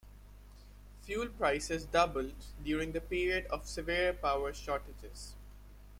Fuel 1.03 1.27
prices 1.27 1.85
doubled 1.85 2.33
during 2.63 2.91
the 2.91 3.01
period 3.01 3.45
of 3.51 3.67
severe 3.67 4.13
power 4.13 4.51
shortages. 4.51 5.35